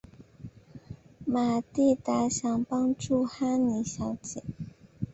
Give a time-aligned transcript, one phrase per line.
[1.27, 4.41] 玛蒂达想帮助哈妮小姐。